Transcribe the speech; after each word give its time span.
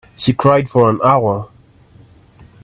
She 0.17 0.33
cried 0.33 0.67
for 0.67 0.89
an 0.89 0.99
hour. 1.03 1.49